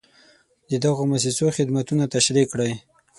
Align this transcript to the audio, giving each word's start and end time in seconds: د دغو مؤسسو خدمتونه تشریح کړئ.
د 0.69 0.71
دغو 0.83 1.03
مؤسسو 1.11 1.45
خدمتونه 1.57 2.03
تشریح 2.15 2.45
کړئ. 2.51 2.71